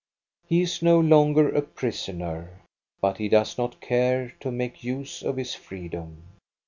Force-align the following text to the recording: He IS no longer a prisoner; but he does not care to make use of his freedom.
He 0.47 0.63
IS 0.63 0.81
no 0.81 0.99
longer 0.99 1.49
a 1.49 1.61
prisoner; 1.61 2.61
but 3.01 3.17
he 3.19 3.29
does 3.29 3.59
not 3.59 3.79
care 3.81 4.33
to 4.39 4.49
make 4.51 4.83
use 4.83 5.21
of 5.21 5.37
his 5.37 5.53
freedom. 5.53 6.23